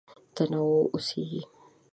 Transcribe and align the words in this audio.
تنوع 0.35 0.81
اوسېږي. 0.93 1.41